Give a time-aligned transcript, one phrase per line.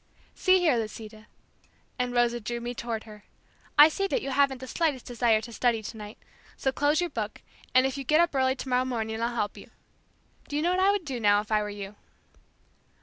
[0.33, 1.27] "See here, Lisita,"
[1.99, 3.23] and Rosa drew me toward her,
[3.77, 6.17] "I see that you haven't the slightest desire to study tonight,
[6.57, 7.43] so close your book,
[7.75, 9.69] and if you get up early tomorrow morning I'll help you.
[10.49, 11.97] Do you know what I would do now if I were you."